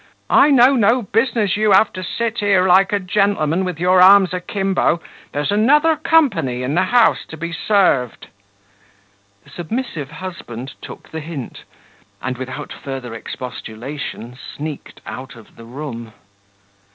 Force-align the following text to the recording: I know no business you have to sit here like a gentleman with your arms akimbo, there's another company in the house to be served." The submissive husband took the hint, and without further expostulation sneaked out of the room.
I 0.31 0.49
know 0.49 0.75
no 0.75 1.03
business 1.03 1.55
you 1.55 1.73
have 1.73 1.93
to 1.93 2.03
sit 2.03 2.39
here 2.39 2.65
like 2.65 2.91
a 2.91 2.99
gentleman 2.99 3.63
with 3.63 3.79
your 3.79 4.01
arms 4.01 4.33
akimbo, 4.33 4.99
there's 5.31 5.51
another 5.51 5.95
company 5.95 6.63
in 6.63 6.73
the 6.73 6.85
house 6.85 7.23
to 7.27 7.37
be 7.37 7.53
served." 7.53 8.25
The 9.43 9.51
submissive 9.51 10.09
husband 10.09 10.73
took 10.81 11.11
the 11.11 11.19
hint, 11.19 11.65
and 12.19 12.35
without 12.39 12.73
further 12.73 13.13
expostulation 13.13 14.35
sneaked 14.57 15.01
out 15.05 15.35
of 15.35 15.55
the 15.55 15.65
room. 15.65 16.11